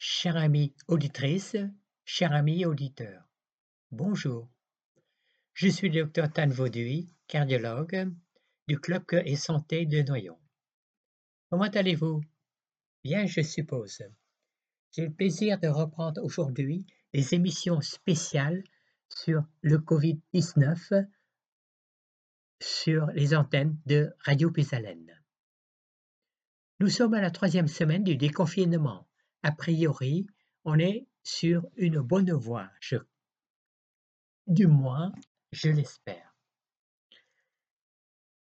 Chère 0.00 0.36
amie 0.36 0.76
auditrice, 0.86 1.56
cher 2.04 2.30
ami 2.32 2.64
auditeur, 2.64 3.28
bonjour. 3.90 4.48
Je 5.54 5.66
suis 5.66 5.88
le 5.88 6.02
docteur 6.02 6.32
Tan 6.32 6.46
Vauduit, 6.46 7.12
cardiologue 7.26 8.08
du 8.68 8.78
Club 8.78 9.04
Cœur 9.06 9.22
et 9.26 9.34
Santé 9.34 9.86
de 9.86 10.02
Noyon. 10.02 10.38
Comment 11.50 11.64
allez-vous? 11.64 12.22
Bien, 13.02 13.26
je 13.26 13.40
suppose. 13.40 14.04
J'ai 14.92 15.04
le 15.04 15.12
plaisir 15.12 15.58
de 15.58 15.66
reprendre 15.66 16.22
aujourd'hui 16.22 16.86
les 17.12 17.34
émissions 17.34 17.80
spéciales 17.80 18.62
sur 19.08 19.42
le 19.62 19.78
Covid-19 19.78 21.08
sur 22.60 23.06
les 23.14 23.34
antennes 23.34 23.76
de 23.86 24.14
Radio 24.20 24.52
Pisalène. 24.52 25.20
Nous 26.78 26.88
sommes 26.88 27.14
à 27.14 27.20
la 27.20 27.32
troisième 27.32 27.66
semaine 27.66 28.04
du 28.04 28.16
déconfinement. 28.16 29.07
A 29.42 29.52
priori, 29.52 30.26
on 30.64 30.78
est 30.78 31.06
sur 31.22 31.66
une 31.76 32.00
bonne 32.00 32.32
voie. 32.32 32.70
Du 34.46 34.66
moins, 34.66 35.12
je 35.52 35.70
l'espère. 35.70 36.36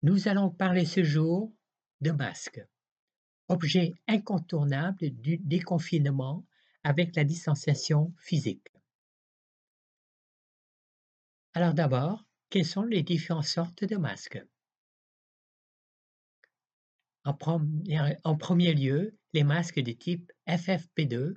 Nous 0.03 0.29
allons 0.29 0.51
parler 0.51 0.85
ce 0.85 1.03
jour 1.03 1.53
de 2.01 2.11
masques, 2.11 2.65
objet 3.49 3.93
incontournable 4.07 5.11
du 5.11 5.39
déconfinement 5.39 6.47
avec 6.83 7.17
la 7.17 7.25
distanciation 7.25 8.15
physique. 8.19 8.69
Alors 11.55 11.73
d'abord, 11.73 12.27
quelles 12.51 12.67
sont 12.67 12.83
les 12.83 13.03
différentes 13.03 13.45
sortes 13.45 13.85
de 13.85 13.97
masques? 13.97 14.45
En 17.25 17.33
premier, 17.33 18.75
lieu, 18.75 19.17
les 19.35 19.43
masques 19.43 19.81
de 19.81 19.91
type 19.91 20.33
FFP2. 20.49 21.35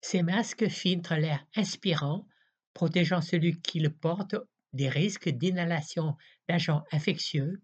Ces 0.00 0.22
masques 0.22 0.68
filtrent 0.68 1.14
l'air 1.14 1.46
inspirant, 1.54 2.26
protégeant 2.74 3.20
celui 3.20 3.60
qui 3.60 3.78
le 3.78 3.90
porte 3.90 4.34
des 4.72 4.88
risques 4.88 5.28
d'inhalation 5.28 6.16
d'agents 6.48 6.82
infectieux. 6.90 7.62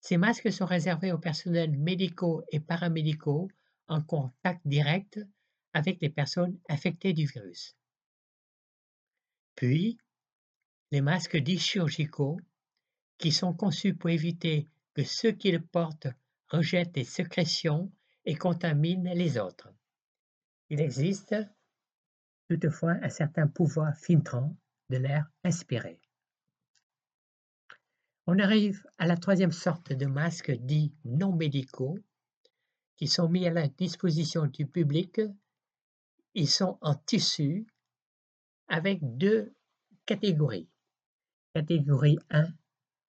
Ces 0.00 0.16
masques 0.16 0.50
sont 0.50 0.64
réservés 0.64 1.12
aux 1.12 1.18
personnels 1.18 1.76
médicaux 1.78 2.42
et 2.50 2.60
paramédicaux 2.60 3.48
en 3.88 4.02
contact 4.02 4.62
direct 4.64 5.20
avec 5.74 6.00
les 6.00 6.10
personnes 6.10 6.58
infectées 6.70 7.12
du 7.12 7.26
virus. 7.26 7.76
Puis, 9.54 9.98
les 10.92 11.02
masques 11.02 11.36
dits 11.36 11.58
chirurgicaux, 11.58 12.40
qui 13.18 13.32
sont 13.32 13.52
conçus 13.52 13.94
pour 13.94 14.08
éviter 14.08 14.66
que 14.94 15.04
ceux 15.04 15.32
qui 15.32 15.52
le 15.52 15.60
portent 15.60 16.08
rejettent 16.52 16.92
des 16.92 17.04
sécrétions 17.04 17.90
et 18.24 18.34
contaminent 18.34 19.14
les 19.14 19.38
autres. 19.38 19.72
Il 20.68 20.80
existe 20.80 21.34
toutefois 22.48 22.96
un 23.02 23.08
certain 23.08 23.48
pouvoir 23.48 23.96
filtrant 23.96 24.54
de 24.90 24.98
l'air 24.98 25.26
inspiré. 25.44 25.98
On 28.26 28.38
arrive 28.38 28.86
à 28.98 29.06
la 29.06 29.16
troisième 29.16 29.52
sorte 29.52 29.92
de 29.92 30.06
masques 30.06 30.52
dits 30.52 30.94
non 31.04 31.34
médicaux 31.34 31.98
qui 32.96 33.08
sont 33.08 33.28
mis 33.28 33.46
à 33.46 33.50
la 33.50 33.66
disposition 33.68 34.46
du 34.46 34.66
public. 34.66 35.20
Ils 36.34 36.48
sont 36.48 36.78
en 36.82 36.94
tissu 36.94 37.66
avec 38.68 39.00
deux 39.02 39.54
catégories. 40.06 40.68
Catégorie 41.54 42.18
1 42.30 42.46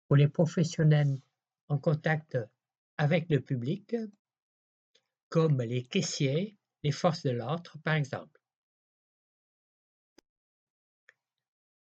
pour 0.07 0.17
les 0.17 0.27
professionnels 0.27 1.19
en 1.69 1.77
contact 1.77 2.37
avec 2.99 3.29
le 3.29 3.39
public, 3.39 3.95
comme 5.29 5.61
les 5.61 5.83
caissiers, 5.83 6.57
les 6.83 6.91
forces 6.91 7.23
de 7.23 7.29
l'ordre 7.29 7.77
par 7.81 7.93
exemple. 7.93 8.41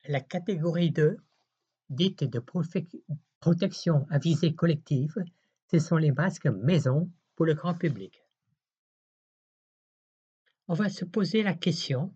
La 0.04 0.20
catégorie 0.20 0.90
2, 0.90 1.16
dite 1.88 2.24
de 2.24 2.38
protection 3.40 4.06
à 4.10 4.18
visée 4.18 4.54
collective, 4.54 5.14
ce 5.70 5.78
sont 5.78 5.96
les 5.96 6.12
masques 6.12 6.48
maison 6.48 7.10
pour 7.34 7.46
le 7.46 7.54
grand 7.54 7.74
public. 7.74 8.22
On 10.68 10.74
va 10.74 10.90
se 10.90 11.06
poser 11.06 11.42
la 11.42 11.54
question, 11.54 12.14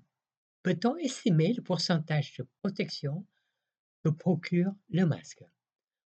peut-on 0.63 0.99
estimer 0.99 1.55
le 1.55 1.63
pourcentage 1.63 2.37
de 2.37 2.47
protection 2.61 3.27
que 4.05 4.11
procure 4.11 4.75
le 4.91 5.07
masque? 5.07 5.43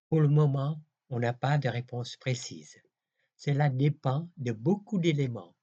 Pour 0.09 0.21
le 0.21 0.27
moment, 0.27 0.79
on 1.15 1.19
n'a 1.19 1.31
pas 1.31 1.57
de 1.57 1.69
réponse 1.69 2.17
précise. 2.17 2.77
Cela 3.37 3.69
dépend 3.69 4.29
de 4.35 4.51
beaucoup 4.51 4.99
d'éléments. 4.99 5.55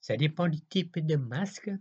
Ça 0.00 0.16
dépend 0.16 0.46
du 0.46 0.60
type 0.60 1.00
de 1.00 1.16
masque. 1.16 1.72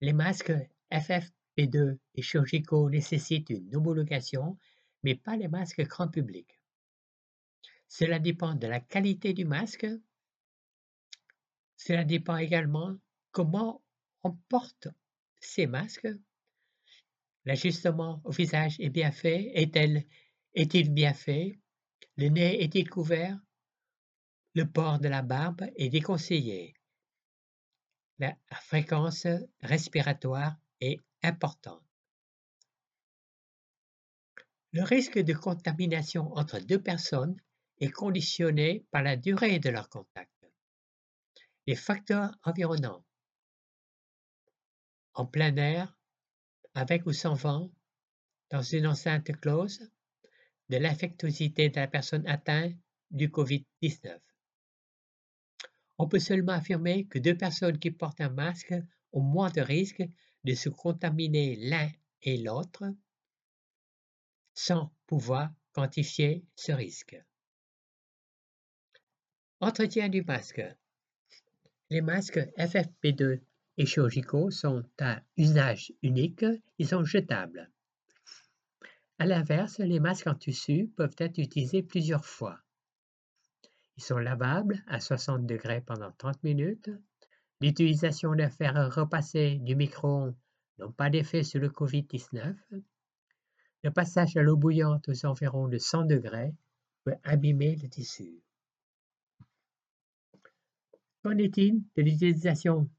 Les 0.00 0.14
masques 0.14 0.54
FFP2 0.90 1.98
et 2.14 2.22
chirurgicaux 2.22 2.88
nécessitent 2.88 3.50
une 3.50 3.76
homologation, 3.76 4.58
mais 5.02 5.16
pas 5.16 5.36
les 5.36 5.48
masques 5.48 5.82
grand 5.82 6.08
public. 6.08 6.58
Cela 7.88 8.18
dépend 8.18 8.54
de 8.54 8.66
la 8.68 8.80
qualité 8.80 9.34
du 9.34 9.44
masque. 9.44 9.86
Cela 11.76 12.04
dépend 12.04 12.38
également 12.38 12.96
comment 13.32 13.82
on 14.22 14.32
porte 14.48 14.88
ces 15.40 15.66
masques. 15.66 16.08
L'ajustement 17.44 18.22
au 18.24 18.30
visage 18.30 18.80
est 18.80 18.88
bien 18.88 19.12
fait. 19.12 19.52
Est-il 20.54 20.90
bien 20.94 21.12
fait? 21.12 21.58
Le 22.16 22.28
nez 22.28 22.62
est 22.62 22.68
découvert, 22.68 23.38
le 24.54 24.70
port 24.70 24.98
de 24.98 25.08
la 25.08 25.22
barbe 25.22 25.66
est 25.76 25.88
déconseillé. 25.88 26.74
La 28.18 28.36
fréquence 28.52 29.26
respiratoire 29.60 30.56
est 30.80 31.00
importante. 31.22 31.82
Le 34.72 34.82
risque 34.82 35.18
de 35.18 35.32
contamination 35.32 36.32
entre 36.34 36.58
deux 36.58 36.80
personnes 36.80 37.36
est 37.80 37.90
conditionné 37.90 38.86
par 38.90 39.02
la 39.02 39.16
durée 39.16 39.58
de 39.58 39.70
leur 39.70 39.88
contact. 39.88 40.30
Les 41.66 41.76
facteurs 41.76 42.34
environnants. 42.42 43.04
En 45.14 45.26
plein 45.26 45.56
air, 45.56 45.98
avec 46.74 47.06
ou 47.06 47.12
sans 47.12 47.34
vent, 47.34 47.70
dans 48.50 48.62
une 48.62 48.86
enceinte 48.86 49.32
close, 49.40 49.90
de 50.72 50.78
l'infectiosité 50.78 51.68
de 51.68 51.76
la 51.76 51.86
personne 51.86 52.26
atteinte 52.26 52.74
du 53.10 53.28
COVID-19. 53.28 54.18
On 55.98 56.08
peut 56.08 56.18
seulement 56.18 56.52
affirmer 56.52 57.06
que 57.08 57.18
deux 57.18 57.36
personnes 57.36 57.78
qui 57.78 57.90
portent 57.90 58.22
un 58.22 58.30
masque 58.30 58.74
ont 59.12 59.20
moins 59.20 59.50
de 59.50 59.60
risques 59.60 60.02
de 60.44 60.54
se 60.54 60.70
contaminer 60.70 61.56
l'un 61.56 61.90
et 62.22 62.38
l'autre 62.38 62.84
sans 64.54 64.90
pouvoir 65.06 65.50
quantifier 65.72 66.44
ce 66.56 66.72
risque. 66.72 67.16
Entretien 69.60 70.08
du 70.08 70.22
masque. 70.22 70.62
Les 71.90 72.00
masques 72.00 72.40
FFP2 72.56 73.42
et 73.76 73.86
chirurgicaux 73.86 74.50
sont 74.50 74.84
à 74.98 75.22
usage 75.36 75.92
unique, 76.02 76.46
ils 76.78 76.88
sont 76.88 77.04
jetables. 77.04 77.71
À 79.22 79.24
l'inverse, 79.24 79.78
les 79.78 80.00
masques 80.00 80.26
en 80.26 80.34
tissu 80.34 80.90
peuvent 80.96 81.14
être 81.18 81.38
utilisés 81.38 81.84
plusieurs 81.84 82.24
fois. 82.24 82.58
Ils 83.96 84.02
sont 84.02 84.18
lavables 84.18 84.82
à 84.88 84.98
60 84.98 85.46
degrés 85.46 85.80
pendant 85.80 86.10
30 86.10 86.42
minutes. 86.42 86.90
L'utilisation 87.60 88.34
de 88.34 88.48
fer 88.48 88.92
repassé 88.92 89.60
du 89.60 89.76
micro-ondes 89.76 90.34
n'a 90.78 90.88
pas 90.88 91.08
d'effet 91.08 91.44
sur 91.44 91.60
le 91.60 91.68
COVID-19. 91.68 92.56
Le 93.84 93.90
passage 93.92 94.36
à 94.36 94.42
l'eau 94.42 94.56
bouillante 94.56 95.08
aux 95.08 95.24
environs 95.24 95.68
de 95.68 95.78
100 95.78 96.06
degrés 96.06 96.52
peut 97.04 97.14
abîmer 97.22 97.76
le 97.76 97.88
tissu. 97.88 98.42
Qu'en 101.22 101.38
est-il 101.38 101.84
de 101.94 102.02
l'utilisation 102.02 102.90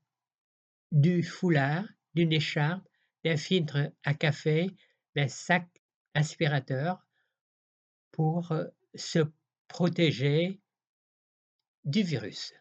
du 0.90 1.22
foulard, 1.22 1.84
d'une 2.14 2.32
écharpe, 2.32 2.88
d'un 3.26 3.36
filtre 3.36 3.92
à 4.06 4.14
café, 4.14 4.70
d'un 5.18 5.28
sac 5.28 5.68
aspirateur 6.14 7.06
pour 8.12 8.54
se 8.96 9.20
protéger 9.68 10.62
du 11.84 12.04
virus. 12.04 12.54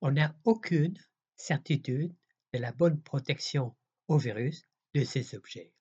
On 0.00 0.10
n'a 0.10 0.36
aucune 0.44 0.98
certitude 1.36 2.14
de 2.52 2.58
la 2.58 2.72
bonne 2.72 3.00
protection 3.02 3.74
au 4.08 4.18
virus 4.18 4.64
de 4.94 5.04
ces 5.04 5.34
objets. 5.34 5.72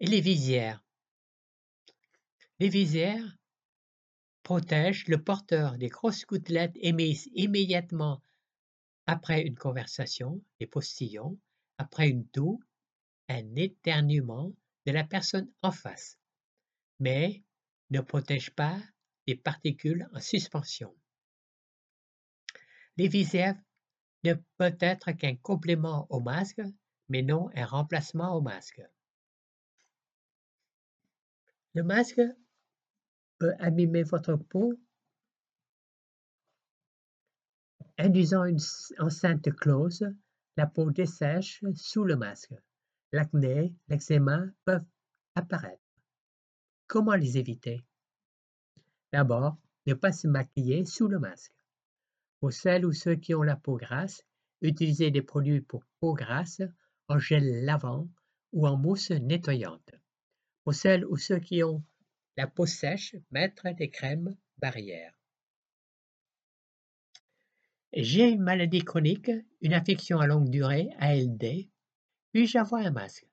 Et 0.00 0.06
les 0.06 0.20
visières? 0.20 0.82
Les 2.58 2.68
visières 2.68 3.36
protègent 4.42 5.08
le 5.08 5.22
porteur 5.22 5.76
des 5.76 5.88
grosses 5.88 6.24
gouttelettes 6.24 6.76
émises 6.76 7.28
immédiatement 7.34 8.22
après 9.06 9.42
une 9.42 9.56
conversation, 9.56 10.42
les 10.60 10.66
postillons, 10.66 11.38
après 11.78 12.08
une 12.08 12.26
toux 12.28 12.62
un 13.30 13.54
éternuement 13.54 14.52
de 14.86 14.92
la 14.92 15.04
personne 15.04 15.48
en 15.62 15.70
face, 15.70 16.18
mais 16.98 17.42
ne 17.90 18.00
protège 18.00 18.50
pas 18.50 18.76
les 19.26 19.36
particules 19.36 20.08
en 20.12 20.20
suspension. 20.20 20.94
Les 22.96 23.08
visières 23.08 23.56
ne 24.24 24.34
peuvent 24.58 24.76
être 24.80 25.12
qu'un 25.12 25.36
complément 25.36 26.06
au 26.10 26.20
masque, 26.20 26.60
mais 27.08 27.22
non 27.22 27.48
un 27.54 27.64
remplacement 27.64 28.34
au 28.34 28.40
masque. 28.40 28.82
Le 31.74 31.84
masque 31.84 32.20
peut 33.38 33.54
abîmer 33.60 34.02
votre 34.02 34.34
peau 34.34 34.74
induisant 37.96 38.44
une 38.44 38.58
enceinte 38.98 39.54
close, 39.54 40.04
la 40.56 40.66
peau 40.66 40.90
dessèche 40.90 41.62
sous 41.74 42.04
le 42.04 42.16
masque. 42.16 42.54
L'acné, 43.12 43.74
l'eczéma 43.88 44.44
peuvent 44.64 44.86
apparaître. 45.34 45.82
Comment 46.86 47.14
les 47.14 47.38
éviter? 47.38 47.82
D'abord, 49.12 49.56
ne 49.86 49.94
pas 49.94 50.12
se 50.12 50.28
maquiller 50.28 50.84
sous 50.84 51.08
le 51.08 51.18
masque. 51.18 51.54
Pour 52.38 52.52
celles 52.52 52.86
ou 52.86 52.92
ceux 52.92 53.16
qui 53.16 53.34
ont 53.34 53.42
la 53.42 53.56
peau 53.56 53.76
grasse, 53.76 54.24
utilisez 54.60 55.10
des 55.10 55.22
produits 55.22 55.60
pour 55.60 55.84
peau 56.00 56.14
grasse 56.14 56.62
en 57.08 57.18
gel 57.18 57.64
lavant 57.64 58.08
ou 58.52 58.66
en 58.66 58.76
mousse 58.76 59.10
nettoyante. 59.10 59.90
Pour 60.64 60.74
celles 60.74 61.04
ou 61.06 61.16
ceux 61.16 61.38
qui 61.38 61.62
ont 61.62 61.82
la 62.36 62.46
peau 62.46 62.66
sèche, 62.66 63.16
mettre 63.30 63.74
des 63.74 63.90
crèmes 63.90 64.36
barrières. 64.58 65.14
J'ai 67.92 68.28
une 68.28 68.42
maladie 68.42 68.84
chronique, 68.84 69.32
une 69.60 69.74
infection 69.74 70.20
à 70.20 70.26
longue 70.26 70.48
durée, 70.48 70.90
ALD. 70.98 71.68
Puis-je 72.32 72.58
avoir 72.58 72.82
un 72.86 72.90
masque? 72.90 73.26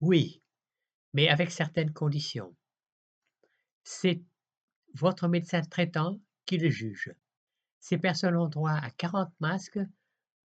Oui, 0.00 0.42
mais 1.12 1.28
avec 1.28 1.50
certaines 1.50 1.92
conditions. 1.92 2.54
C'est 3.84 4.22
votre 4.94 5.28
médecin 5.28 5.62
traitant 5.62 6.20
qui 6.46 6.58
le 6.58 6.70
juge. 6.70 7.14
Ces 7.80 7.98
personnes 7.98 8.36
ont 8.36 8.48
droit 8.48 8.72
à 8.72 8.90
40 8.90 9.32
masques 9.40 9.80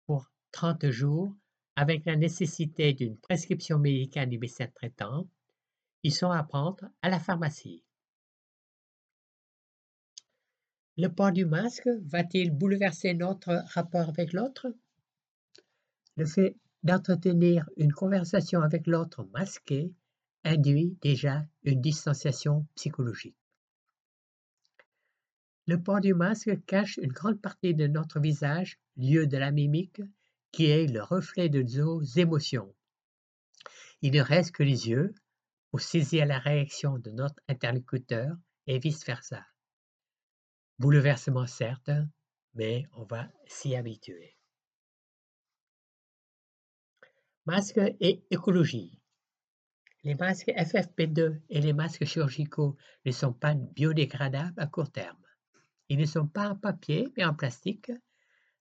pour 0.06 0.31
30 0.52 0.90
jours 0.90 1.34
avec 1.76 2.05
la 2.05 2.17
nécessité 2.17 2.93
d'une 2.93 3.17
prescription 3.17 3.79
médicale 3.79 4.29
du 4.29 4.38
médecin 4.38 4.67
traitant. 4.67 5.26
Ils 6.02 6.14
sont 6.14 6.31
à 6.31 6.43
prendre 6.43 6.90
à 7.00 7.08
la 7.08 7.19
pharmacie. 7.19 7.82
Le 10.99 11.08
port 11.08 11.32
du 11.32 11.46
masque 11.46 11.88
va-t-il 12.02 12.50
bouleverser 12.50 13.14
notre 13.14 13.64
rapport 13.73 14.11
avec 14.11 14.34
l'autre? 14.34 14.67
Le 16.17 16.26
fait 16.26 16.56
d'entretenir 16.82 17.69
une 17.76 17.93
conversation 17.93 18.61
avec 18.61 18.87
l'autre 18.87 19.25
masqué 19.32 19.93
induit 20.44 20.96
déjà 21.00 21.46
une 21.62 21.81
distanciation 21.81 22.67
psychologique. 22.75 23.37
Le 25.67 25.81
port 25.81 26.00
du 26.00 26.12
masque 26.12 26.64
cache 26.67 26.99
une 27.00 27.12
grande 27.12 27.40
partie 27.40 27.75
de 27.75 27.87
notre 27.87 28.19
visage, 28.19 28.79
lieu 28.96 29.29
de 29.29 29.37
la 29.37 29.52
mimique, 29.52 30.02
qui 30.50 30.67
est 30.67 30.87
le 30.87 31.02
reflet 31.02 31.49
de 31.49 31.62
nos 31.62 32.02
émotions. 32.02 32.75
Il 34.02 34.12
ne 34.14 34.20
reste 34.20 34.52
que 34.52 34.64
les 34.64 34.88
yeux 34.88 35.14
pour 35.70 35.81
saisir 35.81 36.26
la 36.26 36.38
réaction 36.38 36.99
de 36.99 37.11
notre 37.12 37.40
interlocuteur 37.49 38.37
et 38.67 38.81
vice-versa. 38.81 39.46
Bouleversement 40.81 41.46
certes, 41.46 41.90
mais 42.55 42.84
on 42.96 43.05
va 43.05 43.29
s'y 43.46 43.76
habituer. 43.76 44.37
Masques 47.44 47.80
et 47.98 48.22
écologie. 48.30 49.00
Les 50.04 50.14
masques 50.14 50.52
FFP2 50.56 51.40
et 51.50 51.60
les 51.60 51.72
masques 51.72 52.04
chirurgicaux 52.04 52.76
ne 53.04 53.10
sont 53.10 53.32
pas 53.32 53.54
biodégradables 53.54 54.60
à 54.60 54.68
court 54.68 54.92
terme. 54.92 55.18
Ils 55.88 55.98
ne 55.98 56.04
sont 56.04 56.28
pas 56.28 56.50
en 56.50 56.54
papier, 56.54 57.08
mais 57.16 57.24
en 57.24 57.34
plastique. 57.34 57.90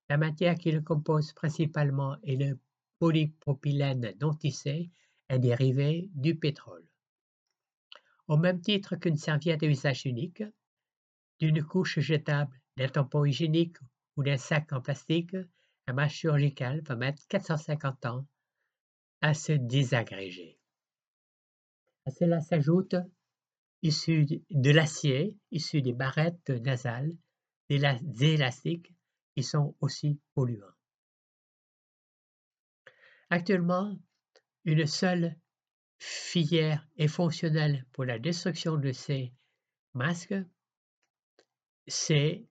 La 0.08 0.16
matière 0.16 0.56
qui 0.56 0.72
le 0.72 0.80
compose 0.80 1.32
principalement 1.32 2.16
est 2.24 2.34
le 2.34 2.58
polypropylène 2.98 4.14
non 4.20 4.34
tissé, 4.34 4.90
un 5.28 5.38
dérivé 5.38 6.10
du 6.16 6.34
pétrole. 6.34 6.84
Au 8.26 8.36
même 8.36 8.60
titre 8.60 8.96
qu'une 8.96 9.16
serviette 9.16 9.62
à 9.62 9.66
usage 9.66 10.06
unique, 10.06 10.42
d'une 11.38 11.62
couche 11.62 12.00
jetable, 12.00 12.60
d'un 12.76 12.88
tampon 12.88 13.24
hygiénique 13.24 13.76
ou 14.16 14.24
d'un 14.24 14.38
sac 14.38 14.72
en 14.72 14.80
plastique, 14.80 15.36
un 15.86 15.92
masque 15.92 16.16
chirurgical 16.16 16.80
va 16.82 16.96
mettre 16.96 17.22
450 17.28 18.06
ans 18.06 18.26
à 19.22 19.34
se 19.34 19.52
désagréger. 19.52 20.58
À 22.04 22.10
cela 22.10 22.40
s'ajoute, 22.40 22.96
issu 23.82 24.26
de 24.50 24.70
l'acier, 24.70 25.36
issu 25.50 25.80
des 25.80 25.92
barrettes 25.92 26.50
nasales, 26.50 27.16
des 27.70 28.34
élastiques 28.34 28.92
qui 29.34 29.42
sont 29.42 29.74
aussi 29.80 30.20
polluants. 30.34 30.66
Actuellement, 33.30 33.96
une 34.64 34.86
seule 34.86 35.36
filière 35.98 36.86
est 36.98 37.08
fonctionnelle 37.08 37.86
pour 37.92 38.04
la 38.04 38.18
destruction 38.18 38.76
de 38.76 38.92
ces 38.92 39.32
masques 39.94 40.34
c'est 41.86 42.44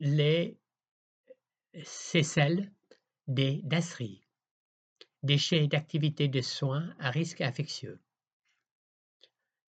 les 0.00 0.58
celles 1.84 2.70
des 3.26 3.60
DASRI, 3.64 4.22
déchets 5.22 5.66
d'activités 5.66 6.28
de 6.28 6.40
soins 6.40 6.94
à 6.98 7.10
risque 7.10 7.40
infectieux. 7.40 8.00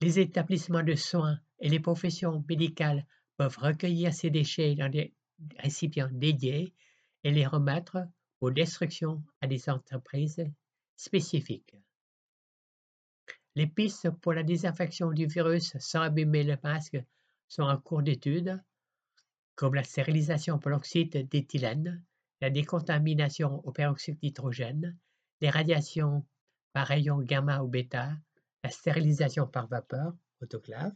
Les 0.02 0.20
établissements 0.20 0.84
de 0.84 0.96
soins 0.96 1.40
et 1.60 1.70
les 1.70 1.80
professions 1.80 2.44
médicales 2.48 3.06
peuvent 3.38 3.58
recueillir 3.58 4.14
ces 4.14 4.30
déchets 4.30 4.76
dans 4.76 4.90
des 4.90 5.14
récipients 5.58 6.10
dédiés 6.12 6.74
et 7.24 7.32
les 7.32 7.48
remettre 7.48 8.08
pour 8.40 8.52
destruction 8.52 9.24
à 9.42 9.48
des 9.48 9.70
entreprises 9.70 10.46
spécifiques. 10.96 11.76
Les 13.56 13.68
pistes 13.68 14.12
pour 14.22 14.34
la 14.34 14.44
désinfection 14.44 15.12
du 15.12 15.26
virus 15.26 15.76
sans 15.80 16.02
abîmer 16.02 16.44
le 16.44 16.58
masque 16.64 16.98
sont 17.48 17.64
en 17.64 17.78
cours 17.78 18.04
d'étude, 18.04 18.62
comme 19.58 19.74
la 19.74 19.84
stérilisation 19.84 20.60
par 20.60 20.70
l'oxyde 20.70 21.28
d'éthylène, 21.30 22.02
la 22.42 22.52
décontamination 22.52 23.60
au 23.66 23.72
peroxyde 23.72 24.20
d'hydrogène, 24.20 24.98
les 25.42 25.50
radiations 25.50 26.26
par 26.74 26.88
rayons 26.88 27.20
gamma 27.20 27.64
ou 27.64 27.68
bêta, 27.68 28.16
la 28.64 28.70
stérilisation 28.70 29.48
par 29.48 29.68
vapeur, 29.68 30.16
autoclave, 30.42 30.94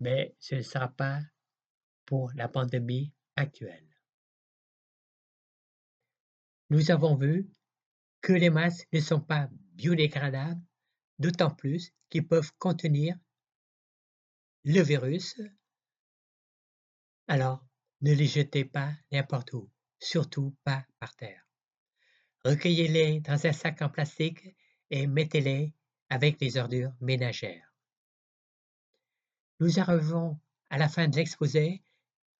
mais 0.00 0.34
ce 0.40 0.54
ne 0.54 0.62
sera 0.62 0.88
pas 0.88 1.20
pour 2.06 2.32
la 2.34 2.48
pandémie 2.48 3.12
actuelle. 3.36 3.86
Nous 6.70 6.90
avons 6.90 7.14
vu 7.14 7.46
que 8.22 8.32
les 8.32 8.48
masques 8.48 8.88
ne 8.92 9.00
sont 9.00 9.20
pas 9.20 9.50
biodégradables 9.74 10.62
d'autant 11.18 11.50
plus 11.50 11.92
qu'ils 12.08 12.26
peuvent 12.26 12.52
contenir 12.58 13.18
le 14.64 14.80
virus. 14.80 15.38
Alors, 17.30 17.64
ne 18.00 18.12
les 18.12 18.26
jetez 18.26 18.64
pas 18.64 18.90
n'importe 19.12 19.52
où, 19.52 19.70
surtout 20.00 20.56
pas 20.64 20.84
par 20.98 21.14
terre. 21.14 21.46
Recueillez-les 22.44 23.20
dans 23.20 23.46
un 23.46 23.52
sac 23.52 23.80
en 23.82 23.88
plastique 23.88 24.56
et 24.90 25.06
mettez-les 25.06 25.72
avec 26.08 26.40
les 26.40 26.56
ordures 26.56 26.92
ménagères. 27.00 27.72
Nous 29.60 29.78
arrivons 29.78 30.40
à 30.70 30.78
la 30.78 30.88
fin 30.88 31.06
de 31.06 31.14
l'exposé 31.14 31.84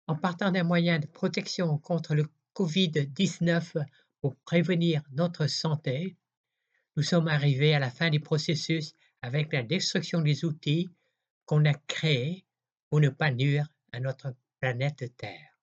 en 0.08 0.16
partant 0.16 0.50
d'un 0.50 0.64
moyen 0.64 0.98
de 0.98 1.06
protection 1.06 1.78
contre 1.78 2.16
le 2.16 2.26
COVID-19 2.56 3.86
pour 4.20 4.34
prévenir 4.38 5.04
notre 5.12 5.46
santé. 5.46 6.16
Nous 6.96 7.04
sommes 7.04 7.28
arrivés 7.28 7.76
à 7.76 7.78
la 7.78 7.92
fin 7.92 8.10
du 8.10 8.18
processus 8.18 8.96
avec 9.22 9.52
la 9.52 9.62
destruction 9.62 10.20
des 10.20 10.44
outils 10.44 10.88
qu'on 11.46 11.64
a 11.64 11.74
créés 11.74 12.44
pour 12.88 12.98
ne 12.98 13.08
pas 13.08 13.30
nuire 13.30 13.68
à 13.92 14.00
notre 14.00 14.34
planète 14.60 15.16
Terre. 15.16 15.58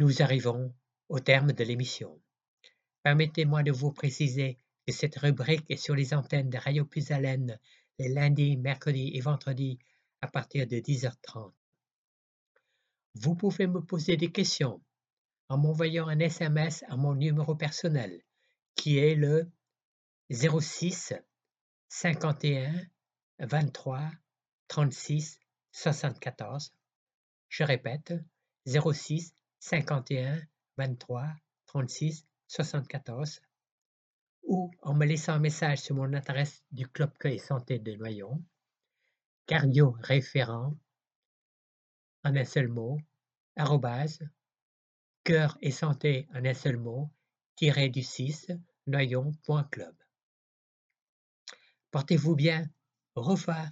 Nous 0.00 0.20
arrivons 0.20 0.74
au 1.08 1.20
terme 1.20 1.52
de 1.52 1.62
l'émission. 1.62 2.20
Permettez-moi 3.04 3.62
de 3.62 3.70
vous 3.70 3.92
préciser 3.92 4.58
que 4.84 4.92
cette 4.92 5.16
rubrique 5.16 5.70
est 5.70 5.76
sur 5.76 5.94
les 5.94 6.12
antennes 6.12 6.50
de 6.50 6.58
Radio 6.58 6.84
Puisalène 6.84 7.58
les 8.00 8.08
lundis, 8.08 8.56
mercredis 8.56 9.12
et 9.14 9.20
vendredis 9.20 9.78
à 10.22 10.26
partir 10.26 10.66
de 10.66 10.76
10h30. 10.76 11.52
Vous 13.14 13.36
pouvez 13.36 13.68
me 13.68 13.80
poser 13.80 14.16
des 14.16 14.32
questions 14.32 14.82
en 15.48 15.58
m'envoyant 15.58 16.08
un 16.08 16.18
SMS 16.18 16.82
à 16.88 16.96
mon 16.96 17.14
numéro 17.14 17.54
personnel 17.54 18.22
qui 18.74 18.98
est 18.98 19.14
le 19.14 19.52
06 20.30 21.12
51 21.88 22.72
23 23.38 24.10
36 24.66 25.38
74. 25.72 26.72
Je 27.50 27.64
répète, 27.64 28.14
06 28.64 29.34
51 29.58 30.40
23 30.78 31.34
36 31.66 32.24
74 32.46 33.42
ou 34.44 34.70
en 34.82 34.94
me 34.94 35.04
laissant 35.04 35.32
un 35.32 35.40
message 35.40 35.80
sur 35.80 35.96
mon 35.96 36.12
adresse 36.12 36.62
du 36.70 36.86
Club 36.86 37.12
Cueil 37.18 37.40
Santé 37.40 37.80
de 37.80 37.92
Noyon, 37.96 38.42
cardio 39.46 39.96
référent 40.00 40.76
en 42.22 42.36
un 42.36 42.44
seul 42.44 42.68
mot, 42.68 42.98
arrobase, 43.56 44.20
cœur 45.24 45.58
et 45.60 45.72
santé 45.72 46.28
en 46.32 46.44
un 46.44 46.54
seul 46.54 46.76
mot, 46.76 47.10
tiré 47.56 47.88
du 47.88 48.02
6, 48.02 48.52
noyon.club. 48.86 49.96
Portez-vous 51.90 52.36
bien. 52.36 52.70
Au 53.16 53.22
revoir. 53.22 53.68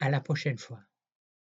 À 0.00 0.10
la 0.10 0.20
prochaine 0.20 0.58
fois. 0.58 0.87